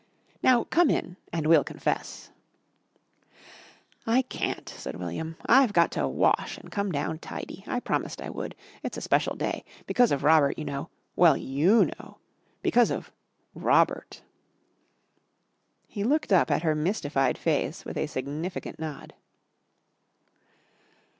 [0.41, 2.31] "Now come in and we'll confess."
[4.07, 5.37] "I can't," said William.
[5.45, 7.63] "I've got to wash an' come down tidy.
[7.67, 8.55] I promised I would.
[8.81, 9.63] It's a special day.
[9.85, 10.89] Because of Robert, you know.
[11.15, 12.17] Well you know.
[12.63, 13.11] Because of
[13.53, 14.23] Robert!"
[15.87, 19.13] He looked up at her mystified face with a significant nod.